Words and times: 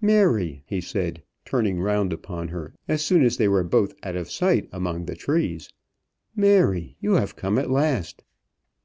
"Mary," 0.00 0.62
he 0.68 0.80
said, 0.80 1.20
turning 1.44 1.80
round 1.80 2.12
upon 2.12 2.46
her 2.46 2.72
as 2.86 3.04
soon 3.04 3.24
as 3.24 3.36
they 3.36 3.48
were 3.48 3.64
both 3.64 3.92
out 4.04 4.14
of 4.14 4.30
sight 4.30 4.68
among 4.70 5.04
the 5.04 5.16
trees. 5.16 5.68
"Mary, 6.36 6.94
you 7.00 7.14
have 7.14 7.34
come 7.34 7.58
at 7.58 7.72
last." 7.72 8.22